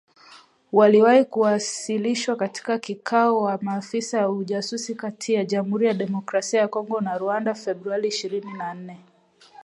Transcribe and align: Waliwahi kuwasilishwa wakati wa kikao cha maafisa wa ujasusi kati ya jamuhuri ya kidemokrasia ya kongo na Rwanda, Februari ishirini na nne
Waliwahi 0.71 1.25
kuwasilishwa 1.25 2.31
wakati 2.33 2.71
wa 2.71 2.79
kikao 2.79 3.47
cha 3.47 3.59
maafisa 3.61 4.21
wa 4.21 4.29
ujasusi 4.35 4.95
kati 4.95 5.33
ya 5.33 5.45
jamuhuri 5.45 5.85
ya 5.85 5.93
kidemokrasia 5.93 6.59
ya 6.59 6.67
kongo 6.67 7.01
na 7.01 7.17
Rwanda, 7.17 7.53
Februari 7.55 8.07
ishirini 8.07 8.53
na 8.53 8.73
nne 8.73 8.97